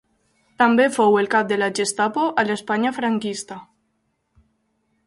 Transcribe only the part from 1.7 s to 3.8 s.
Gestapo a l'Espanya franquista.